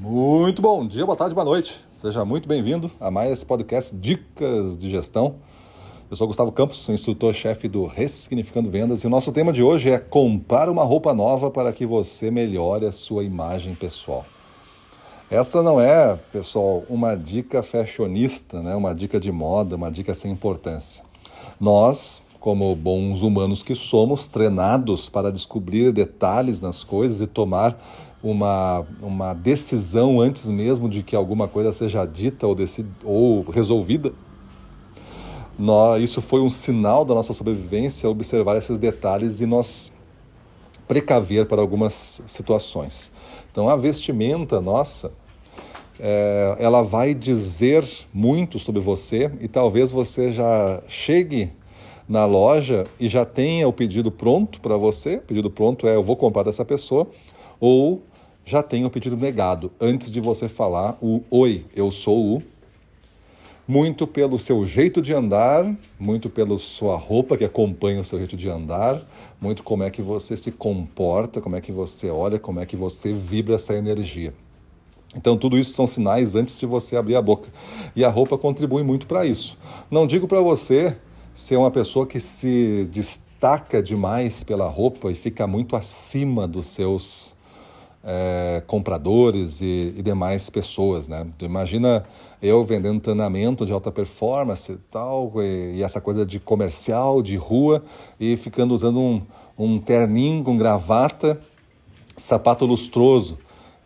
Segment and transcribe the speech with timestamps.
[0.00, 1.84] Muito bom dia, boa tarde, boa noite.
[1.90, 5.34] Seja muito bem-vindo a mais esse podcast Dicas de Gestão.
[6.08, 9.98] Eu sou Gustavo Campos, instrutor-chefe do Ressignificando Vendas, e o nosso tema de hoje é
[9.98, 14.24] comprar uma roupa nova para que você melhore a sua imagem pessoal.
[15.28, 18.76] Essa não é, pessoal, uma dica fashionista, né?
[18.76, 21.02] uma dica de moda, uma dica sem importância.
[21.60, 27.78] Nós, como bons humanos que somos, treinados para descobrir detalhes nas coisas e tomar
[28.22, 34.14] uma, uma decisão antes mesmo de que alguma coisa seja dita ou, decid, ou resolvida.
[35.58, 39.92] Nós, isso foi um sinal da nossa sobrevivência, observar esses detalhes e nós
[40.86, 43.12] precaver para algumas situações.
[43.52, 45.12] Então, a vestimenta nossa,
[46.00, 51.57] é, ela vai dizer muito sobre você e talvez você já chegue
[52.08, 55.16] na loja e já tenha o pedido pronto para você.
[55.16, 57.06] O pedido pronto é eu vou comprar dessa pessoa
[57.60, 58.02] ou
[58.44, 62.42] já tenha o pedido negado antes de você falar o oi, eu sou o.
[63.66, 68.34] Muito pelo seu jeito de andar, muito pela sua roupa que acompanha o seu jeito
[68.34, 69.06] de andar,
[69.38, 72.76] muito como é que você se comporta, como é que você olha, como é que
[72.76, 74.32] você vibra essa energia.
[75.14, 77.50] Então, tudo isso são sinais antes de você abrir a boca.
[77.94, 79.58] E a roupa contribui muito para isso.
[79.90, 80.96] Não digo para você
[81.38, 87.32] ser uma pessoa que se destaca demais pela roupa e fica muito acima dos seus
[88.02, 91.24] é, compradores e, e, demais pessoas, né?
[91.40, 92.02] Imagina
[92.42, 97.36] eu vendendo treinamento de alta performance e tal, e, e, essa coisa de comercial, de
[97.36, 97.84] rua,
[98.18, 99.22] e ficando usando um,
[99.56, 101.38] um terninho com gravata,
[102.16, 103.38] sapato lustroso.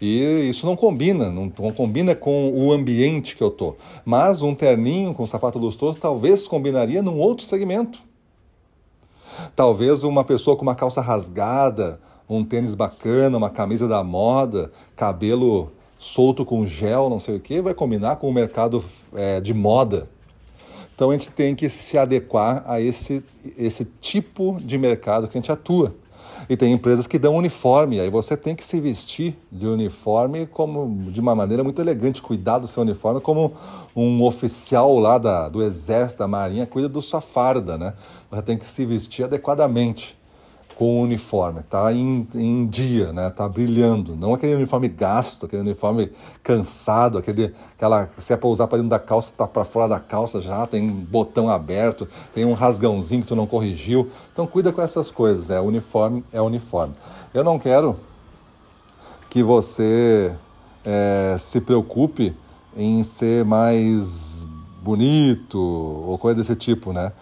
[0.05, 3.77] E isso não combina, não, combina com o ambiente que eu tô.
[4.05, 8.00] Mas um terninho com sapato lustroso talvez combinaria num outro segmento.
[9.55, 15.70] Talvez uma pessoa com uma calça rasgada, um tênis bacana, uma camisa da moda, cabelo
[15.97, 20.11] solto com gel, não sei o que, vai combinar com o mercado é, de moda.
[20.97, 23.24] Então a gente tem que se adequar a esse,
[23.57, 25.95] esse tipo de mercado que a gente atua.
[26.48, 31.10] E tem empresas que dão uniforme, aí você tem que se vestir de uniforme como
[31.10, 33.52] de uma maneira muito elegante, cuidar do seu uniforme como
[33.94, 37.94] um oficial lá da, do exército, da marinha, cuida do sua farda, né?
[38.30, 40.16] Você tem que se vestir adequadamente
[40.77, 43.30] com o uniforme, tá em, em dia, né?
[43.30, 46.10] Tá brilhando, não aquele uniforme gasto, aquele uniforme
[46.42, 50.00] cansado, aquele aquela se é para usar para dentro da calça, tá para fora da
[50.00, 54.11] calça já, tem botão aberto, tem um rasgãozinho que tu não corrigiu.
[54.32, 56.94] Então cuida com essas coisas, é uniforme, é uniforme.
[57.34, 57.96] Eu não quero
[59.28, 60.34] que você
[60.84, 62.34] é, se preocupe
[62.77, 64.46] em ser mais
[64.82, 67.12] bonito ou coisa desse tipo, né?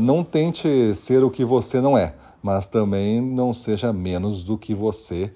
[0.00, 4.74] Não tente ser o que você não é mas também não seja menos do que
[4.74, 5.32] você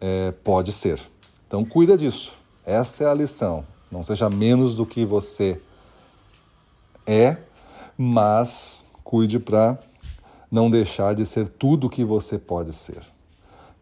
[0.00, 1.00] é, pode ser.
[1.46, 2.32] Então, cuida disso.
[2.64, 3.64] Essa é a lição.
[3.90, 5.60] Não seja menos do que você
[7.06, 7.36] é,
[7.96, 9.78] mas cuide para
[10.50, 13.02] não deixar de ser tudo o que você pode ser.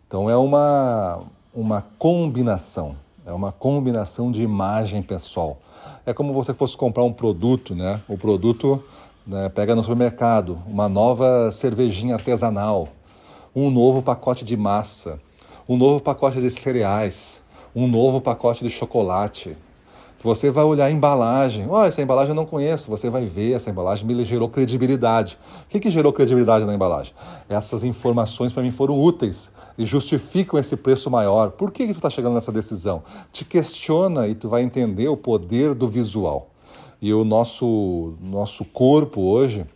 [0.06, 1.20] Então, é uma,
[1.54, 2.96] uma combinação.
[3.24, 5.58] É uma combinação de imagem pessoal.
[6.04, 8.02] É como você fosse comprar um produto, né?
[8.06, 8.84] O produto
[9.26, 9.48] né?
[9.48, 12.88] Pega no supermercado uma nova cervejinha artesanal,
[13.54, 15.20] um novo pacote de massa,
[15.68, 17.42] um novo pacote de cereais,
[17.74, 19.56] um novo pacote de chocolate.
[20.22, 21.66] Você vai olhar a embalagem.
[21.68, 22.90] Oh, essa embalagem eu não conheço.
[22.90, 25.38] Você vai ver, essa embalagem me gerou credibilidade.
[25.64, 27.12] O que, que gerou credibilidade na embalagem?
[27.46, 31.50] Essas informações para mim foram úteis e justificam esse preço maior.
[31.50, 33.02] Por que, que tu está chegando nessa decisão?
[33.32, 36.53] Te questiona e tu vai entender o poder do visual.
[37.00, 39.66] E o nosso, nosso corpo hoje,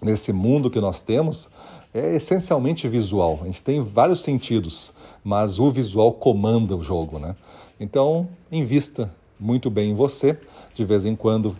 [0.00, 1.50] nesse mundo que nós temos,
[1.94, 3.40] é essencialmente visual.
[3.42, 4.92] A gente tem vários sentidos,
[5.22, 7.34] mas o visual comanda o jogo, né?
[7.78, 10.38] Então, invista muito bem em você.
[10.74, 11.56] De vez em quando,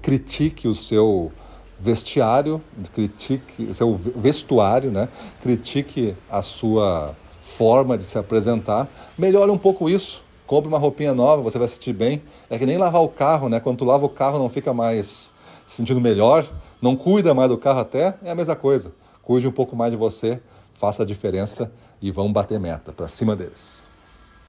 [0.00, 1.30] critique o seu
[1.78, 2.62] vestiário,
[2.94, 5.08] critique o seu vestuário, né?
[5.42, 8.88] Critique a sua forma de se apresentar.
[9.18, 12.20] Melhore um pouco isso compre uma roupinha nova, você vai se sentir bem.
[12.50, 13.58] É que nem lavar o carro, né?
[13.58, 15.32] Quando tu lava o carro não fica mais
[15.66, 16.46] se sentindo melhor,
[16.82, 18.92] não cuida mais do carro até, é a mesma coisa.
[19.22, 20.42] Cuide um pouco mais de você,
[20.74, 21.72] faça a diferença
[22.02, 23.90] e vamos bater meta para cima deles.